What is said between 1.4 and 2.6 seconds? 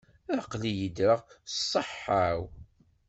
s ṣṣeḥḥa-w.